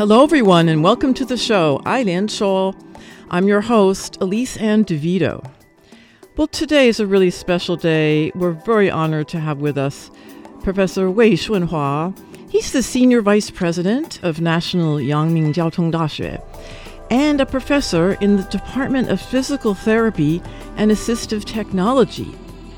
[0.00, 2.74] Hello, everyone, and welcome to the show, I, Ailian Shuo.
[3.30, 5.46] I'm your host, Elise Ann DeVito.
[6.38, 8.32] Well, today is a really special day.
[8.34, 10.10] We're very honored to have with us
[10.62, 12.18] Professor Wei Shunhua.
[12.50, 16.42] He's the Senior Vice President of National Yangming Jiaotong Daxue
[17.10, 20.40] and a professor in the Department of Physical Therapy
[20.76, 22.34] and Assistive Technology.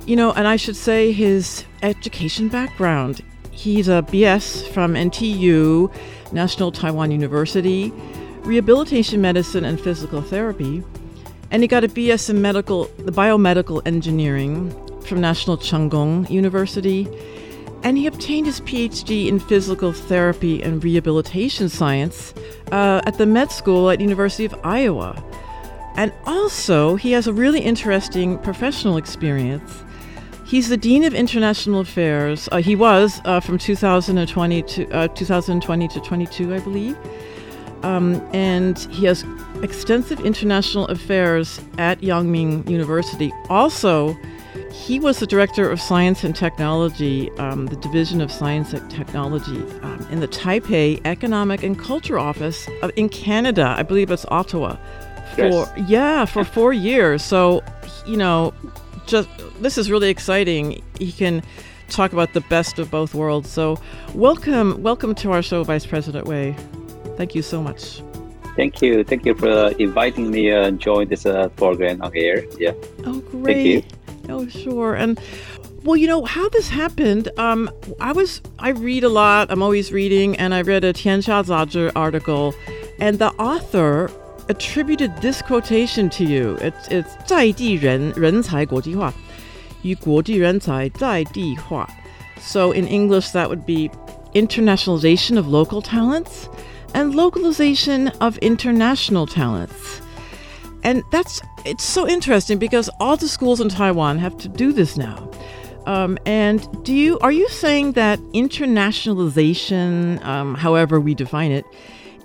[0.06, 3.22] You know, and I should say his education background.
[3.52, 5.92] He's a BS from NTU,
[6.32, 7.92] National Taiwan University,
[8.40, 10.82] Rehabilitation Medicine and Physical Therapy,
[11.50, 14.70] and he got a BS in medical, the biomedical engineering
[15.02, 17.06] from National Cheng Kung University,
[17.84, 22.32] and he obtained his PhD in physical therapy and rehabilitation science
[22.72, 25.22] uh, at the med school at University of Iowa.
[25.96, 29.84] And also, he has a really interesting professional experience.
[30.52, 32.46] He's the Dean of International Affairs.
[32.52, 36.94] Uh, he was uh, from 2020 to uh, 2020 to 22, I believe.
[37.82, 39.24] Um, and he has
[39.62, 43.32] extensive international affairs at Yangming University.
[43.48, 44.12] Also,
[44.70, 49.62] he was the director of science and technology, um, the Division of Science and Technology,
[49.80, 53.74] um, in the Taipei Economic and Culture Office of, in Canada.
[53.78, 54.76] I believe it's Ottawa.
[55.34, 55.88] For Yes.
[55.88, 57.22] yeah, for four years.
[57.22, 57.64] So,
[58.06, 58.52] you know,
[59.06, 59.28] just
[59.60, 60.82] this is really exciting.
[60.98, 61.42] He can
[61.88, 63.50] talk about the best of both worlds.
[63.50, 63.78] So,
[64.14, 66.56] welcome, welcome to our show, Vice President Wei.
[67.16, 68.02] Thank you so much.
[68.56, 69.04] Thank you.
[69.04, 72.44] Thank you for inviting me to uh, join this uh, program on air.
[72.58, 72.72] Yeah.
[73.04, 73.66] Oh, Thank great.
[73.66, 73.82] you.
[74.28, 74.94] Oh, sure.
[74.94, 75.18] And
[75.84, 77.28] well, you know how this happened.
[77.38, 77.70] Um,
[78.00, 79.50] I was I read a lot.
[79.50, 82.54] I'm always reading, and I read a Tianxia Zazhi article,
[82.98, 84.10] and the author
[84.51, 86.57] attributed this quotation to you.
[86.61, 89.13] It's it's 在地人人才国际化，
[89.81, 91.87] 与国际人才在地化.
[92.39, 93.89] So in English, that would be
[94.33, 96.47] internationalization of local talents
[96.93, 100.01] and localization of international talents.
[100.83, 104.95] And that's it's so interesting because all the schools in Taiwan have to do this
[104.95, 105.29] now.
[105.85, 111.65] Um, and do you are you saying that internationalization, um, however we define it,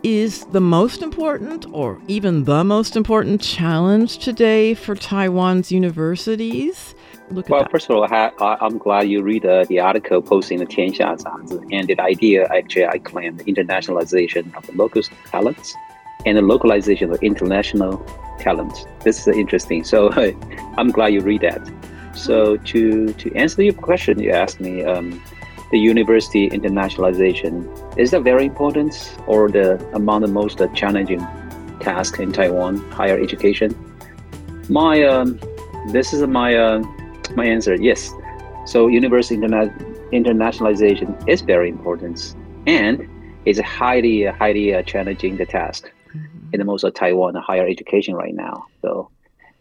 [0.03, 6.95] Is the most important or even the most important challenge today for Taiwan's universities?
[7.31, 10.65] Look Well, first of all, I, I'm glad you read uh, the article posting the
[10.65, 11.07] Tianxia
[11.71, 15.75] and the idea actually I claim the internationalization of the local talents
[16.25, 17.97] and the localization of international
[18.39, 18.85] talents.
[19.03, 19.83] This is interesting.
[19.83, 20.11] So
[20.77, 21.61] I'm glad you read that.
[22.13, 25.21] So to to answer your question, you asked me um,
[25.71, 27.67] the university internationalization
[27.97, 31.25] is that very important or the among the most challenging
[31.79, 33.75] task in Taiwan higher education?
[34.69, 35.39] My um,
[35.91, 36.83] this is my uh,
[37.35, 37.75] my answer.
[37.75, 38.11] Yes.
[38.65, 39.73] So university interna-
[40.11, 42.35] internationalization is very important,
[42.65, 43.07] and
[43.45, 45.91] it's highly highly uh, challenging the task
[46.53, 48.65] in the most of Taiwan higher education right now.
[48.81, 49.09] So,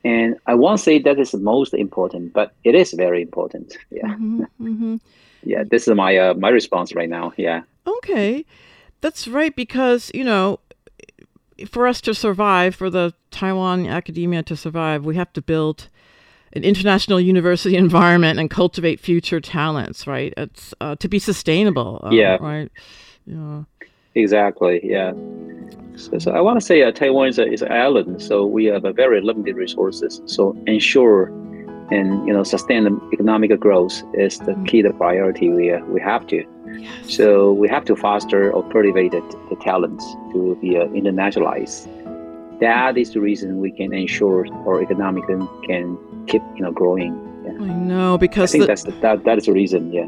[0.05, 3.76] and I won't say that is the most important, but it is very important.
[3.91, 5.00] Yeah, Mhm, mhm.
[5.46, 5.64] Yeah.
[5.69, 7.32] This is my uh, my response right now.
[7.37, 7.62] Yeah.
[7.87, 8.44] Okay,
[9.00, 9.54] that's right.
[9.54, 10.60] Because you know,
[11.69, 15.88] for us to survive, for the Taiwan academia to survive, we have to build
[16.52, 20.34] an international university environment and cultivate future talents, right?
[20.37, 22.00] It's uh, to be sustainable.
[22.02, 22.37] Uh, yeah.
[22.40, 22.70] Right.
[23.26, 23.62] Yeah.
[24.14, 24.81] Exactly.
[24.82, 25.12] Yeah.
[25.96, 28.64] So, so I want to say uh, Taiwan is, a, is an island, so we
[28.66, 30.22] have a very limited resources.
[30.26, 31.31] So ensure
[31.91, 36.27] and you know sustain economic growth is the key the priority we uh, we have
[36.29, 36.44] to.
[36.79, 37.15] Yes.
[37.17, 41.88] So we have to foster or cultivate the, talents to be uh, internationalized.
[42.61, 47.15] That is the reason we can ensure our economic can keep you know growing.
[47.44, 47.53] Yeah.
[47.65, 49.93] I know because I think the, that's the, that that is the reason.
[49.93, 50.06] Yeah.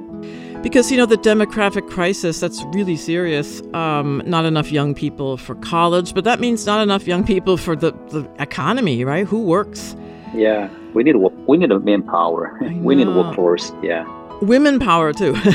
[0.63, 3.63] Because you know the demographic crisis that's really serious.
[3.75, 7.77] Um, not enough young people for college, but that means not enough young people for
[7.77, 9.25] the, the economy, right?
[9.25, 9.95] Who works?
[10.35, 11.17] Yeah, we need
[11.49, 12.57] we need a manpower.
[12.61, 13.73] we need a workforce.
[13.83, 14.07] Yeah.
[14.41, 15.35] Women power too.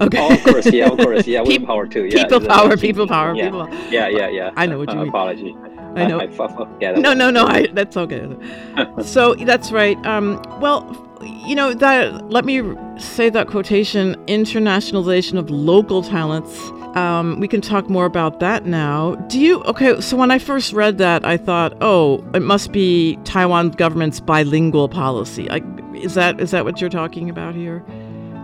[0.00, 0.18] okay.
[0.20, 1.40] Oh, of course, yeah, of course, yeah.
[1.40, 2.04] Women power too.
[2.04, 2.22] Yeah.
[2.22, 3.44] People power, people power, yeah.
[3.46, 3.68] people.
[3.90, 4.50] Yeah, yeah, yeah.
[4.54, 5.08] I know what you uh, mean.
[5.08, 5.56] Apology.
[5.96, 6.20] I know.
[6.20, 7.46] I, I, yeah, no, no, no.
[7.46, 8.28] I, that's okay.
[9.02, 9.96] so that's right.
[10.06, 10.80] Um, well,
[11.22, 12.30] you know that.
[12.30, 12.62] Let me
[12.98, 16.70] say that quotation: internationalization of local talents.
[16.98, 19.14] Um, we can talk more about that now.
[19.28, 19.62] Do you?
[19.64, 20.00] Okay.
[20.00, 24.88] So when I first read that, I thought, oh, it must be Taiwan government's bilingual
[24.88, 25.48] policy.
[25.50, 25.60] I,
[25.94, 27.84] is that is that what you're talking about here?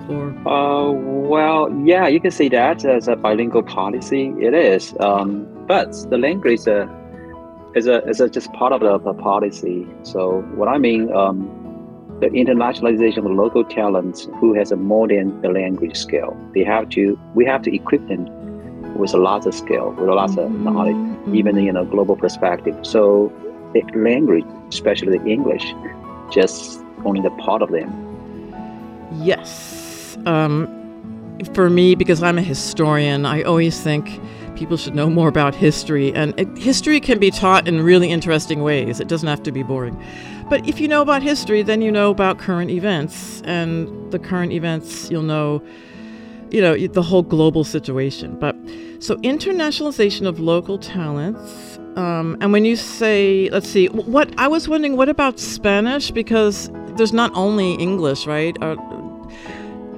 [0.08, 0.30] Or?
[0.46, 4.32] Uh, well, yeah, you can say that as a bilingual policy.
[4.38, 6.66] It is, um, but the language.
[6.68, 6.86] Uh,
[7.74, 9.84] is a is a just part of the, the policy.
[10.04, 11.38] So what I mean, um,
[12.20, 16.36] the internationalization of local talents who has a more than the language skill.
[16.54, 18.26] They have to we have to equip them
[18.94, 20.64] with a lot of skill, with a lot of Mm-hmm.
[20.64, 22.76] knowledge, even in a global perspective.
[22.82, 23.32] So
[23.72, 25.64] the language, especially the English,
[26.32, 27.90] just only the part of them.
[29.20, 30.16] Yes.
[30.26, 30.68] Um,
[31.52, 34.20] for me, because I'm a historian, I always think
[34.56, 36.14] people should know more about history.
[36.14, 39.00] And it, history can be taught in really interesting ways.
[39.00, 40.00] It doesn't have to be boring.
[40.48, 43.42] But if you know about history, then you know about current events.
[43.44, 45.62] And the current events, you'll know,
[46.54, 48.36] you know, the whole global situation.
[48.38, 48.54] But
[49.00, 51.78] so internationalization of local talents.
[51.96, 56.10] Um, and when you say, let's see, what I was wondering, what about Spanish?
[56.12, 58.56] Because there's not only English, right?
[58.62, 58.76] Uh,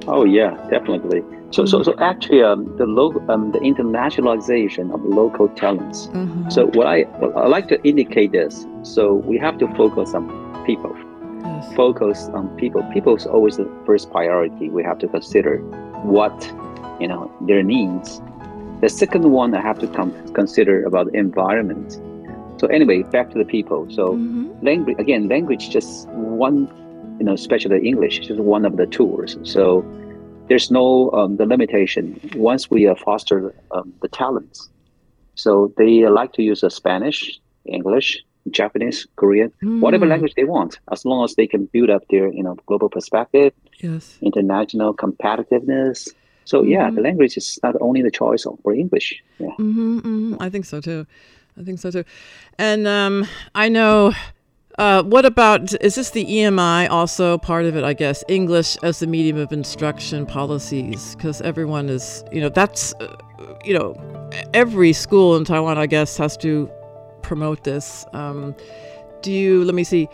[0.07, 1.23] oh yeah, definitely.
[1.51, 6.07] So, so, so actually, um, the local, um, the internationalization of local talents.
[6.07, 6.49] Mm-hmm.
[6.49, 8.65] So, what I, what I like to indicate this.
[8.83, 10.27] So, we have to focus on
[10.65, 10.93] people.
[11.43, 11.73] Yes.
[11.73, 12.83] Focus on people.
[12.93, 14.69] People is always the first priority.
[14.69, 15.63] We have to consider
[16.03, 16.35] what,
[16.99, 18.21] you know, their needs.
[18.81, 21.99] The second one I have to com- consider about the environment.
[22.59, 23.87] So, anyway, back to the people.
[23.89, 24.65] So, mm-hmm.
[24.65, 26.67] language again, language just one,
[27.19, 29.37] you know, especially English, just one of the tools.
[29.43, 29.83] So
[30.47, 34.69] there's no um, the limitation once we uh, foster um, the talents
[35.35, 39.79] so they like to use uh, spanish english japanese korean Mm.
[39.81, 42.89] whatever language they want as long as they can build up their you know global
[42.89, 44.17] perspective yes.
[44.21, 46.09] international competitiveness
[46.45, 46.95] so yeah Mhm.
[46.95, 50.79] the language is not only the choice for english yeah Mm-hmm, hmm I think so
[50.81, 51.05] too.
[51.59, 52.03] I think so too.
[52.59, 54.13] And um, I know.
[54.77, 57.83] Uh, what about is this the EMI also part of it?
[57.83, 62.93] I guess English as the medium of instruction policies, because everyone is, you know, that's,
[63.01, 63.07] uh,
[63.65, 63.95] you know,
[64.53, 66.69] every school in Taiwan, I guess, has to
[67.27, 68.05] promote this.
[68.13, 68.55] Um,
[69.21, 69.63] do you?
[69.63, 70.07] Let me see.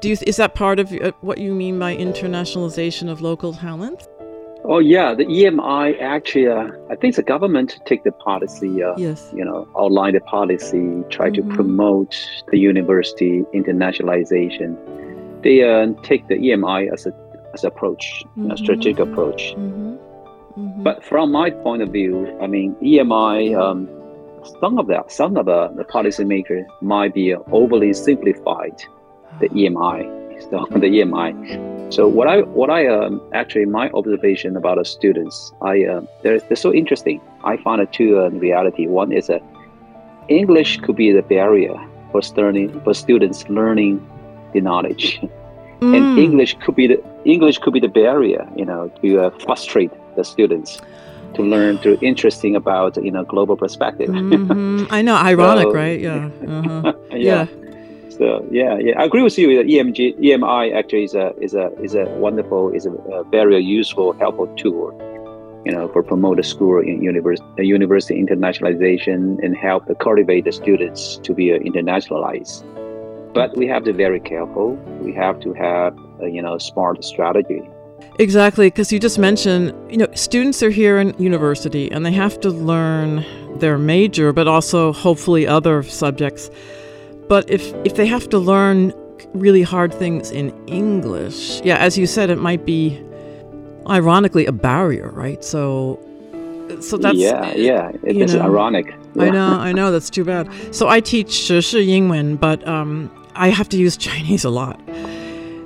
[0.00, 0.16] Do you?
[0.32, 4.00] Is that part of uh, what you mean by internationalization of local talent?
[4.64, 9.30] Oh yeah, the EMI actually, uh, I think the government take the policy, uh, Yes.
[9.34, 11.34] you know, outline the policy, try Mhm.
[11.36, 12.14] to promote
[12.52, 14.76] the university internationalization.
[15.44, 17.12] They uh, take the EMI as a
[17.54, 18.04] as approach,
[18.36, 18.58] you know, Mhm.
[18.64, 19.42] strategic approach.
[19.56, 19.96] Mm-hmm.
[20.60, 20.82] Mm-hmm.
[20.86, 22.14] But from my point of view,
[22.44, 23.88] I mean, EMI, um,
[24.60, 28.82] some of the some of the, the policymaker might be overly simplified
[29.40, 30.00] the EMI,
[30.50, 31.92] so the EMI.
[31.92, 36.40] So what I what I um, actually my observation about the students, I uh, they're,
[36.40, 37.20] they're so interesting.
[37.44, 38.86] I found it two uh, in reality.
[38.86, 39.42] One is that
[40.28, 41.76] English could be the barrier
[42.12, 44.06] for learning for students learning
[44.52, 45.20] the knowledge,
[45.80, 45.96] Mm.
[45.96, 49.90] and English could be the English could be the barrier, you know, to uh, frustrate
[50.14, 50.78] the students
[51.34, 54.08] to learn to interesting about you know global perspective.
[54.10, 54.86] Mhm.
[54.90, 56.00] I know, ironic, So- right?
[56.00, 56.30] Yeah.
[56.46, 56.92] Uh-huh.
[57.12, 57.46] yeah.
[58.10, 59.56] So yeah, yeah, I agree with you.
[59.56, 63.58] That EMG, EMI actually is a is a is a wonderful, is a, a very
[63.62, 64.92] useful, helpful tool.
[65.64, 71.18] You know, for promote the school in university, university internationalization and help cultivate the students
[71.22, 72.64] to be uh, internationalized.
[73.34, 74.72] But we have to be very careful.
[75.02, 77.62] We have to have a, you know smart strategy.
[78.20, 82.38] Exactly, because you just mentioned, you know, students are here in university and they have
[82.40, 83.24] to learn
[83.58, 86.50] their major, but also hopefully other subjects.
[87.30, 88.92] But if, if they have to learn
[89.32, 93.02] really hard things in English, yeah, as you said, it might be
[93.88, 95.42] ironically a barrier, right?
[95.42, 95.98] So
[96.82, 97.88] so that's yeah, yeah.
[98.04, 98.94] It, it's know, ironic.
[99.14, 99.22] Yeah.
[99.22, 99.90] I know, I know.
[99.90, 100.46] That's too bad.
[100.74, 104.78] So I teach uh, Shi Yingwen, but um, I have to use Chinese a lot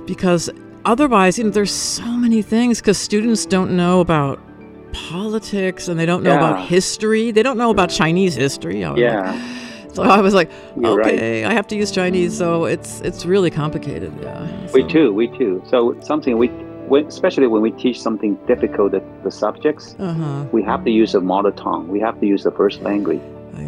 [0.05, 0.49] because
[0.85, 4.39] otherwise, you know, there's so many things because students don't know about
[4.93, 6.37] politics and they don't know Yeah.
[6.49, 7.31] about history.
[7.31, 8.83] They don't know about Chinese history.
[8.83, 9.93] I was like- Yeah.
[9.93, 10.49] so I was like,
[10.79, 11.13] You're right.
[11.13, 14.11] okay, I have to use Chinese, so it's it's really complicated.
[14.21, 14.47] Yeah.
[14.73, 15.61] We so- too, we too.
[15.71, 16.47] So something we,
[16.87, 20.45] when, especially when we teach something difficult, the, the subjects, Uh-huh.
[20.51, 21.87] we have to use a mother tongue.
[21.89, 23.21] We have to use the first language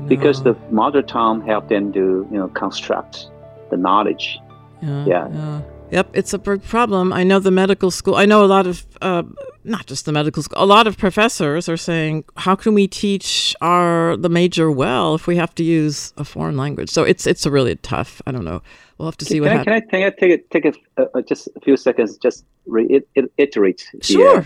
[0.08, 2.00] because the mother tongue help them to
[2.32, 3.28] you know construct
[3.72, 4.40] the knowledge.
[4.82, 5.60] Yeah, Yeah.
[5.90, 7.14] Yep, it's a big problem.
[7.14, 8.16] I know the medical school.
[8.16, 9.24] I know a lot of, uh,
[9.64, 10.62] not just the medical school.
[10.62, 15.28] A lot of professors are saying, "How can we teach our the major well if
[15.28, 18.22] we have to use a foreign language?" So it's it's a really tough.
[18.28, 18.62] I don't know.
[18.98, 19.86] We'll have to see Can, what I, happens.
[19.90, 20.66] can I can I take it take
[20.98, 24.40] uh, uh, just a few seconds just reiterate the, Sure.
[24.40, 24.44] uh,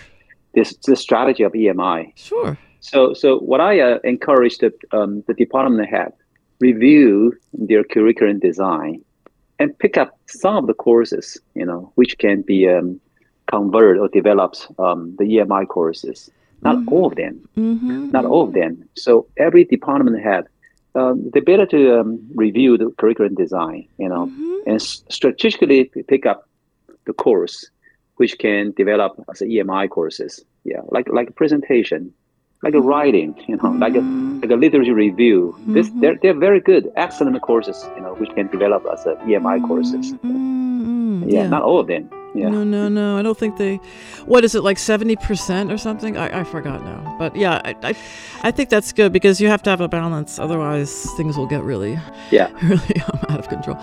[0.53, 2.11] this the strategy of EMI.
[2.15, 2.55] Sure.
[2.81, 6.13] So so what I uh, encourage the um, the department head
[6.59, 9.03] review their curriculum design
[9.61, 12.99] and pick up some of the courses you know which can be um,
[13.47, 16.29] converted or developed um, the EMI courses.
[16.63, 17.49] Not all of them.
[17.57, 18.11] Mm-hmm.
[18.11, 18.87] Not all of them.
[18.95, 20.45] So every department head
[20.93, 24.29] um, they better to um, review the curriculum design, you know,
[24.67, 26.47] and strategically pick up
[27.05, 27.69] the course
[28.17, 30.43] which can develop as EMI courses.
[30.63, 32.13] Yeah, like like presentation,
[32.63, 34.41] like a writing, you know, like a mm.
[34.41, 35.55] like a literature review.
[35.67, 35.99] This mm-hmm.
[36.01, 40.13] they're they're very good, excellent courses, you know, which can develop as a EMI courses.
[40.13, 42.09] Mm, mm, yeah, not all of them.
[42.33, 42.47] Yeah.
[42.47, 43.17] No, no, no.
[43.17, 43.77] I don't think they.
[44.25, 46.17] What is it like seventy percent or something?
[46.17, 47.15] I, I forgot now.
[47.19, 47.95] But yeah, I, I
[48.43, 50.39] I think that's good because you have to have a balance.
[50.39, 51.99] Otherwise, things will get really
[52.29, 52.49] Yeah.
[52.63, 53.77] really um, out of control.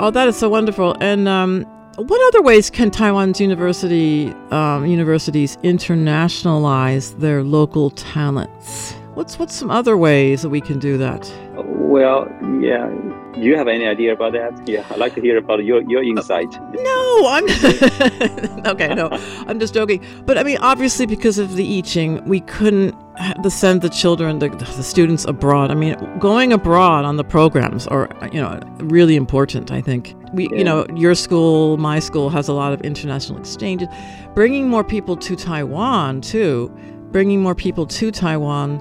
[0.00, 0.96] Oh, that is so wonderful.
[1.00, 1.66] And um,
[1.98, 8.92] what other ways can Taiwan's university um, universities internationalize their local talents?
[9.14, 11.28] What's what's some other ways that we can do that?
[11.56, 12.28] Well,
[12.60, 12.88] yeah.
[13.34, 14.68] Do you have any idea about that?
[14.68, 16.52] Yeah, I'd like to hear about your your insight.
[16.72, 17.44] No, I'm
[18.66, 18.94] okay.
[18.94, 19.08] No,
[19.48, 20.04] I'm just joking.
[20.24, 22.94] But I mean, obviously, because of the yiqing, we couldn't
[23.42, 25.70] the send the children, the, the students abroad.
[25.70, 29.70] I mean, going abroad on the programs are you know really important.
[29.72, 33.88] I think we, you know, your school, my school has a lot of international exchanges,
[34.34, 36.70] bringing more people to Taiwan too,
[37.10, 38.80] bringing more people to Taiwan,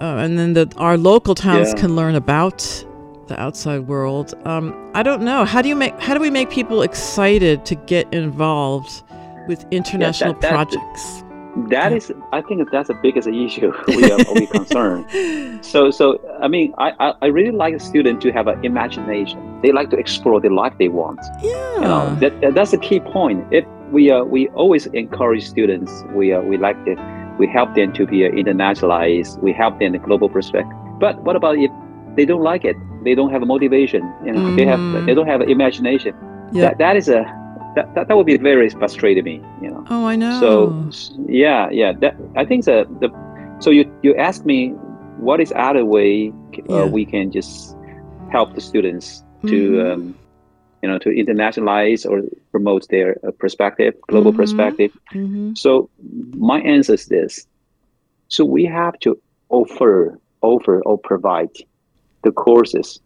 [0.00, 1.80] uh, and then the our local towns Yeah.
[1.80, 2.58] can learn about
[3.28, 4.34] the outside world.
[4.44, 5.44] Um, I don't know.
[5.44, 5.98] How do you make?
[6.00, 9.02] How do we make people excited to get involved
[9.46, 11.22] with international that- projects?
[11.68, 15.64] That is, I think that's the biggest issue we are we concerned.
[15.64, 19.60] So, so I mean, I, I, I really like a student to have an imagination.
[19.62, 21.20] They like to explore the life they want.
[21.42, 21.74] Yeah.
[21.74, 23.46] You know, that, that that's a key point.
[23.50, 26.94] If we uh, we always encourage students, we uh, we like to
[27.38, 29.42] we help them to be uh, internationalized.
[29.42, 30.76] We help them in the global perspective.
[31.00, 31.70] But what about if
[32.16, 32.76] they don't like it?
[33.02, 34.02] They don't have a motivation.
[34.24, 36.14] You know, they have they don't have imagination.
[36.52, 36.68] Yeah.
[36.68, 37.39] That, that is a
[37.76, 39.42] that, that, that would be very frustrating me.
[39.62, 39.84] You know.
[39.90, 40.40] Oh, I know.
[40.40, 40.90] So
[41.28, 41.92] yeah, yeah.
[41.92, 43.08] That I think the the.
[43.60, 44.68] So you you asked me
[45.18, 46.32] what is other way
[46.70, 46.84] uh, Yeah.
[46.86, 47.76] we can just
[48.32, 49.92] help the students to Mhm.
[49.92, 50.14] um,
[50.82, 54.36] you know to internationalize or promote their uh, perspective, global Mhm.
[54.36, 54.90] perspective.
[55.14, 55.56] Mhm.
[55.56, 55.88] So
[56.36, 57.46] my answer is this:
[58.28, 59.18] so we have to
[59.50, 61.50] offer offer or provide
[62.24, 63.00] the courses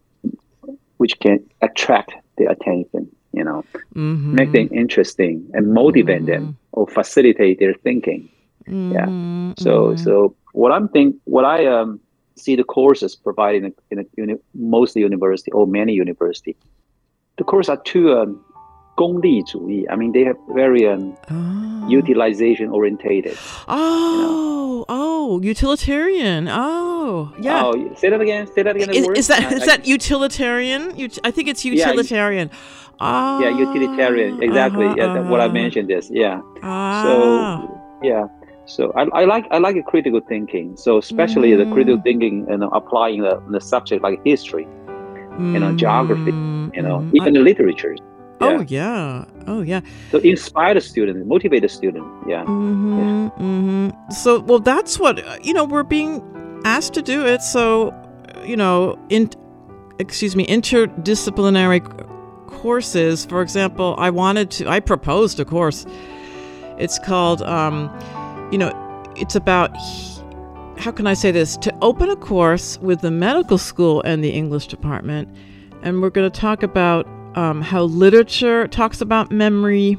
[0.97, 3.07] which can attract the attention.
[3.35, 3.63] You know,
[3.95, 4.33] Mhm.
[4.33, 8.29] make them interesting and motivate them or facilitate their thinking.
[8.89, 9.07] Yeah.
[9.07, 9.63] Mm-hmm.
[9.63, 11.99] So so what I'm think what I um
[12.37, 16.55] see the courses provided in a, in a uni, mostly university or many university,
[17.37, 18.43] the courses are too um,
[18.97, 19.43] Gongli
[19.89, 21.89] I mean, they have very um, oh.
[21.89, 23.37] utilization orientated.
[23.67, 24.85] Oh, you know?
[24.87, 26.47] oh, utilitarian.
[26.49, 27.65] Oh, yeah.
[27.65, 28.47] Oh, say that again.
[28.47, 28.89] Say that again.
[28.91, 30.93] Is, is that is I, that utilitarian?
[31.25, 32.49] I think it's utilitarian.
[32.49, 32.57] Yeah,
[33.01, 33.39] ah.
[33.41, 34.41] yeah utilitarian.
[34.41, 34.87] Exactly.
[34.87, 35.29] Uh, yeah.
[35.29, 35.53] What I uh-huh.
[35.53, 36.41] mentioned is yeah.
[36.63, 37.03] Ah.
[37.03, 38.27] So yeah.
[38.65, 40.77] So I, I like I like critical thinking.
[40.77, 41.57] So especially mm.
[41.57, 42.03] the critical mm.
[42.03, 45.53] thinking and applying the, the subject like history, mm.
[45.53, 46.31] you know, geography,
[46.73, 47.95] you know, even I, literature.
[48.39, 49.25] Mm, Oh yeah.
[49.47, 49.81] Oh yeah.
[50.11, 52.05] So inspire the student, motivate the student.
[52.27, 52.43] Yeah.
[52.45, 55.63] hmm hmm So, well, that's what uh, you know.
[55.63, 56.21] We're being
[56.65, 57.41] asked to do it.
[57.41, 59.29] So, uh, you know, in
[59.99, 61.81] excuse me, interdisciplinary
[62.47, 63.25] courses.
[63.25, 64.67] For example, I wanted to.
[64.67, 65.85] I proposed a course.
[66.77, 67.89] It's called, um,
[68.51, 68.71] you know,
[69.15, 69.71] it's about.
[70.77, 71.55] How can I say this?
[71.57, 75.29] To open a course with the medical school and the English department,
[75.83, 79.97] and we're going to talk about um, how literature talks about memory,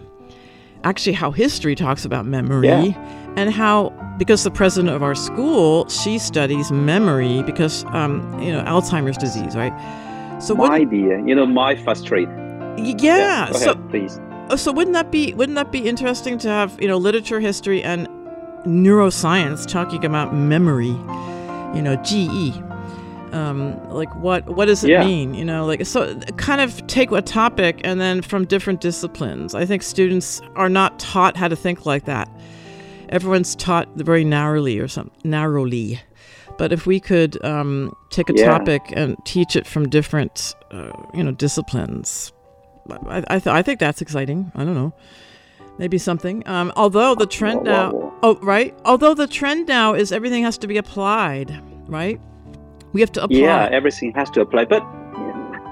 [0.84, 3.32] actually, how history talks about memory, Yeah.
[3.36, 8.62] and how, because the president of our school, she studies memory because, um, you know,
[8.64, 9.72] Alzheimer's disease, right?
[10.38, 12.28] So, my wouldn't- idea, you know, my frustrate.
[12.78, 14.20] yeah, Go so ahead, please.
[14.48, 17.82] Oh, so wouldn't that be wouldn't that be interesting to have you know literature, history,
[17.82, 18.06] and
[18.64, 20.94] neuroscience talking about memory?
[21.74, 22.52] You know, GE.
[23.32, 25.04] Um, like what what does it Yeah.
[25.04, 25.34] mean?
[25.34, 29.54] You know, like so kind of take a topic and then from different disciplines.
[29.54, 32.28] I think students are not taught how to think like that.
[33.08, 36.00] Everyone's taught very narrowly or something narrowly.
[36.58, 38.46] But if we could um, take a Yeah.
[38.46, 42.32] topic and teach it from different, uh, you know, disciplines,
[43.08, 44.50] I, I, th- I think that's exciting.
[44.54, 44.94] I don't know.
[45.78, 46.42] Maybe something.
[46.48, 48.74] Um, although the trend Whoa, now, whoa, oh right.
[48.86, 52.18] Although the trend now is everything has to be applied, right?
[52.96, 53.36] We have to apply.
[53.36, 54.64] Yeah, everything has to apply.
[54.64, 54.82] But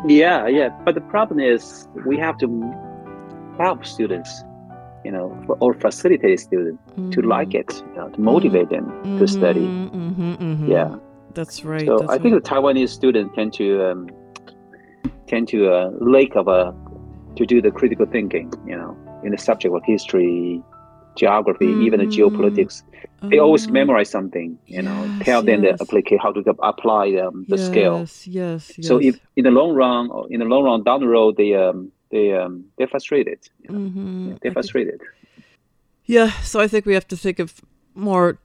[0.07, 0.69] yeah, yeah.
[0.85, 2.49] But the problem is we have to
[3.57, 4.31] help students,
[5.07, 6.83] you know, or facilitate students
[7.15, 8.85] to like it, you know, to motivate them
[9.19, 9.61] to study.
[9.61, 10.71] Mm-hmm, mm-hmm.
[10.71, 10.97] Yeah.
[11.33, 11.87] That's right.
[11.87, 12.45] So that's I think right.
[12.45, 14.11] the Taiwanese students tend to um,
[15.27, 16.75] tend to uh, lack of a
[17.37, 20.63] to do the critical thinking, you know, in the subject of history,
[21.17, 22.83] geography, even the geopolitics.
[23.31, 25.79] They always memorize something, you know, tell them yes.
[25.79, 27.57] the applica- how to apply um, the.
[27.57, 28.87] Yes, yes, yes.
[28.87, 31.55] So if in the long run, or in the long run down the road, they
[31.55, 33.39] um they um they're frustrated.
[33.63, 33.79] you know.
[33.79, 34.41] Mhm.
[34.41, 35.01] They're frustrated.
[36.05, 37.63] Yeah, so I think we have to think of
[37.95, 38.39] more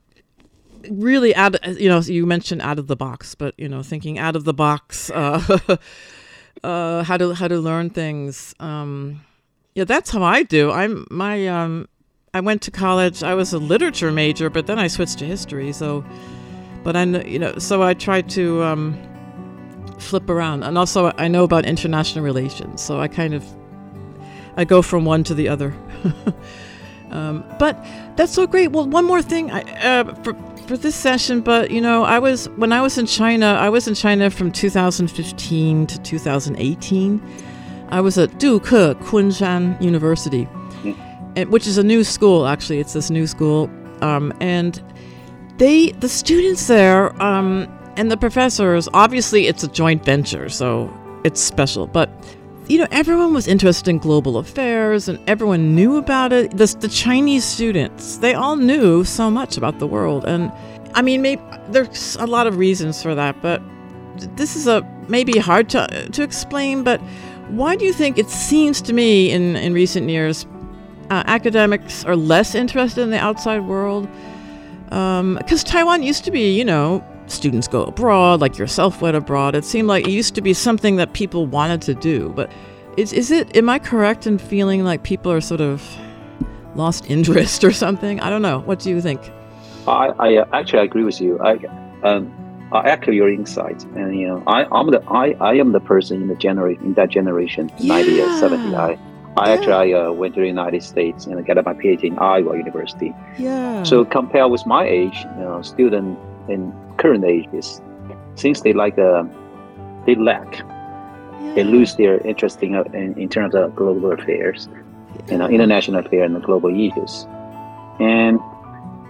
[0.90, 4.36] really out you know you mentioned out of the box but you know thinking out
[4.36, 5.78] of the box uh,
[6.64, 9.22] uh how to how to learn things um
[9.76, 11.88] yeah that's how i do i'm my um
[12.34, 15.72] i went to college i was a literature major but then i switched to history
[15.72, 16.04] so
[16.84, 18.98] but i you know so i tried to um
[20.00, 23.46] flip around and also i know about international relations so i kind of
[24.58, 25.74] i go from one to the other
[27.12, 27.84] um, but
[28.16, 28.72] that's so great.
[28.72, 30.34] Well, one more thing I, uh, for
[30.68, 33.46] for this session, but you know, I was when I was in China.
[33.60, 37.22] I was in China from 2015 to 2018.
[37.92, 40.48] I was at Duke Kunshan University,
[41.48, 42.46] which is a new school.
[42.48, 43.70] Actually, it's this new school,
[44.02, 44.82] um, and
[45.58, 48.88] they the students there um, and the professors.
[48.94, 50.92] Obviously, it's a joint venture, so
[51.24, 52.10] it's special, but
[52.70, 56.52] you know, everyone was interested in global affairs and everyone knew about it.
[56.56, 60.24] The, the Chinese students, they all knew so much about the world.
[60.24, 60.52] And
[60.94, 63.60] I mean, maybe there's a lot of reasons for that, but
[64.38, 66.84] this is a maybe hard to, to explain.
[66.84, 67.02] But
[67.50, 70.46] why do you think it seems to me in, in recent years
[71.10, 74.08] uh, academics are less interested in the outside world?
[74.86, 79.56] Because Taiwan used to be, you know, students go abroad, like yourself went abroad.
[79.56, 82.30] It seemed like it used to be something that people wanted to do.
[82.36, 82.52] But
[82.98, 85.88] is, is it, am I correct in feeling like people are sort of
[86.76, 88.20] lost interest or something?
[88.20, 88.60] I don't know.
[88.60, 89.22] What do you think?
[89.88, 91.40] I, I uh, actually agree with you.
[91.40, 91.58] I
[92.04, 92.34] um
[92.72, 96.22] I echo your insight, and you know, I I'm the I, I am the person
[96.22, 98.76] in the generation in that generation, 90 or 70.
[98.76, 99.00] I
[99.37, 102.57] I actually I, uh, went to the United States and got my PhD in Iowa
[102.57, 103.13] University.
[103.37, 103.83] Yeah.
[103.83, 107.81] So compared with my age, you know, student in current age is
[108.37, 109.25] since they like uh,
[110.07, 110.63] they lack,
[111.57, 114.69] they lose their interest in, uh, in in terms of global affairs,
[115.29, 117.27] you know, international affairs and global issues,
[117.99, 118.39] and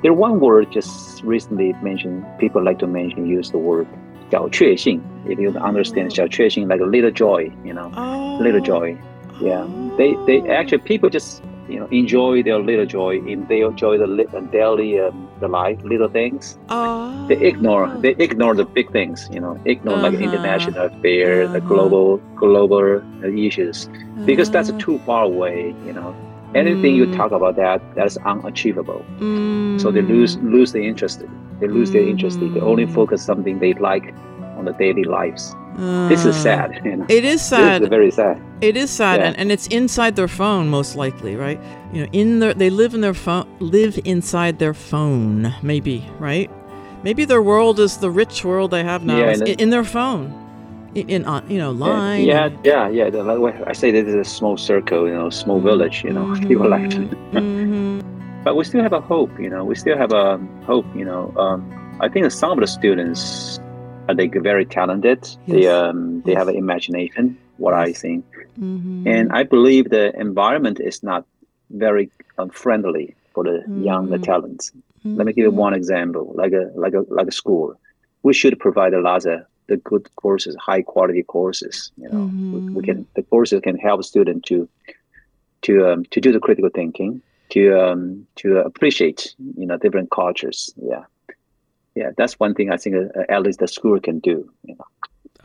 [0.03, 2.24] there one word just recently mentioned.
[2.38, 3.87] People like to mention use the word
[4.31, 5.00] 小确幸.
[5.27, 7.90] If you understand 小确幸, like a little joy, you know,
[8.40, 8.96] little joy.
[9.41, 9.65] Yeah,
[9.97, 14.08] they they actually people just you know enjoy their little joy in they enjoy the
[14.08, 16.58] li- daily um, the life little things.
[16.69, 17.25] Oh.
[17.30, 19.28] They ignore they ignore the big things.
[19.32, 20.23] You know, ignore like Uh-huh.
[20.28, 23.88] international affair, the global global uh, issues
[24.25, 24.80] because that's Uh-huh.
[24.86, 25.73] too far away.
[25.86, 26.15] You know,
[26.56, 27.15] anything you Mm.
[27.15, 29.06] talk about that that's unachievable.
[29.21, 29.80] Mm.
[29.80, 31.23] So they lose lose the interest.
[31.62, 32.39] They lose their interest.
[32.39, 32.63] They Mm.
[32.71, 34.13] only focus something they like
[34.58, 35.56] on the daily lives.
[36.10, 36.82] This is Uh, sad.
[36.84, 37.06] You know?
[37.10, 37.82] It is sad.
[37.82, 38.38] This is very sad.
[38.62, 39.28] It is sad, Yeah.
[39.28, 41.60] and, and it's inside their phone most likely, right?
[41.94, 46.50] You know, in their they live in their phone, live inside their phone, maybe, right?
[47.04, 50.34] Maybe their world is the rich world they have now Yeah, in, in their phone,
[50.96, 52.26] in, in on you know line.
[52.26, 53.63] Yeah, yeah, yeah.
[53.65, 56.89] I say, this is a small circle, you know, small village, you know, people like.
[57.32, 58.02] Mm-hmm.
[58.44, 59.63] But we still have a hope, you know.
[59.65, 61.34] We still have a hope, you know.
[61.38, 61.60] Um,
[62.00, 63.60] I think some of the students
[64.10, 65.22] are they very talented.
[65.48, 67.38] They um they have an imagination.
[67.58, 68.24] What I think,
[68.60, 69.08] Mm-hmm.
[69.08, 71.26] and I believe the environment is not
[71.69, 74.72] very um, friendly for the young the talents.
[75.06, 77.80] Let me give you one example, like a like a like a school.
[78.24, 81.91] We should provide a lot of the good courses, high quality courses.
[81.95, 82.74] You know, mm-hmm.
[82.74, 84.67] we, can the courses can help students to
[85.62, 90.74] to um, to do the critical thinking, to um, to appreciate you know different cultures.
[90.76, 91.06] Yeah,
[91.99, 94.49] yeah, that's one thing I think uh, at least the school can do.
[94.63, 94.85] You know.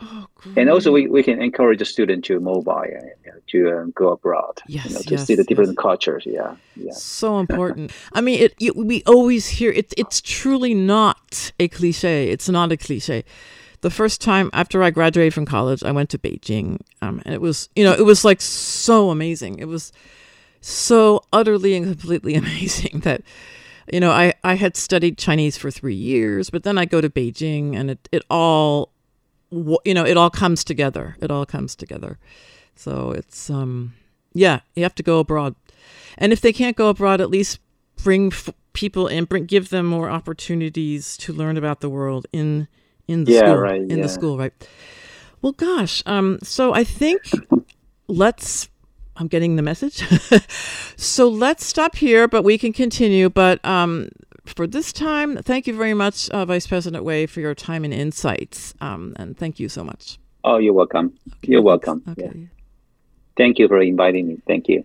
[0.01, 4.11] Oh, and also, we, we can encourage the student to mobile, uh, to um, go
[4.11, 5.83] abroad, yes, you know, to yes, see the different yes.
[5.87, 6.25] cultures.
[6.27, 6.93] Yeah, yeah.
[6.93, 7.93] So important.
[8.13, 9.95] I mean, it, it, We always hear it.
[9.97, 12.31] It's truly not a cliche.
[12.31, 13.25] It's not a cliche.
[13.81, 17.41] The first time after I graduated from college, I went to Beijing, um, and it
[17.41, 19.59] was, you know, it was like so amazing.
[19.59, 19.93] It was
[20.61, 23.23] so utterly and completely amazing that
[23.93, 27.11] you know, I, I had studied Chinese for three years, but then I go to
[27.11, 28.91] Beijing and it, it all
[29.85, 31.17] you know, it all comes together.
[31.21, 32.19] It all comes together.
[32.75, 33.95] So it's um,
[34.33, 35.55] yeah, you have to go abroad,
[36.19, 37.61] and if they can't go abroad, at least
[38.03, 42.67] bring f- people in, bring give them more opportunities to learn about the world in
[43.07, 44.03] in the yeah, school, right, in yeah.
[44.03, 44.53] the school, right?
[45.41, 47.23] Well, gosh, um, so I think
[48.09, 48.69] let's.
[49.17, 50.03] I'm getting the message.
[50.97, 53.31] so let's stop here, but we can continue.
[53.31, 54.09] But um,
[54.45, 55.37] for this time.
[55.39, 58.75] Thank you very much, uh, Vice President Wei, for your time and insights.
[58.81, 60.19] Um, and thank you so much.
[60.45, 61.15] Oh, you're welcome.
[61.29, 61.53] Okay.
[61.53, 62.03] You're welcome.
[62.09, 62.31] Okay.
[62.35, 62.47] Yeah.
[63.37, 64.39] Thank you for inviting me.
[64.47, 64.85] Thank you.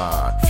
[0.00, 0.49] Real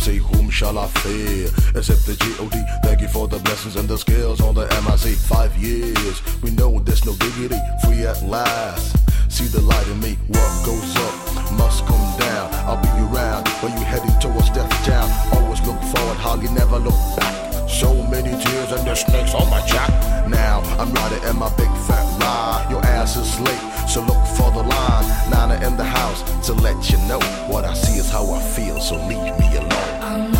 [0.00, 0.36] emergency.
[0.36, 1.48] Whom shall I fear?
[1.74, 2.62] Except the G.O.D.
[2.82, 5.16] Thank you for the blessings and the skills on the MIC.
[5.16, 7.60] Five years, we know there's no diggity.
[7.84, 8.96] Free at last.
[9.30, 12.52] See the light in me, what goes up must come down.
[12.66, 15.10] I'll be around when you heading towards death town.
[15.34, 17.49] Always look forward, hardly never look back.
[17.70, 19.88] So many tears and the snakes on my jack.
[20.28, 22.66] Now I'm riding in my big fat ride.
[22.70, 25.30] Your ass is late, so look for the line.
[25.30, 28.80] Nana in the house to let you know what I see is how I feel.
[28.80, 30.39] So leave me alone.